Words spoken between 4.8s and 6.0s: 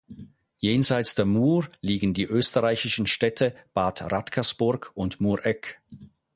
und Mureck.